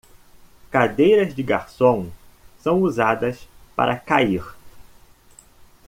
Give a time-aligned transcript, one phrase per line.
[0.71, 2.09] Cadeiras de garçom
[2.59, 4.41] são usadas para cair